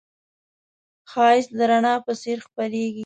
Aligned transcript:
ښایست 1.11 1.51
د 1.57 1.59
رڼا 1.69 1.95
په 2.05 2.13
څېر 2.21 2.37
خپرېږي 2.45 2.99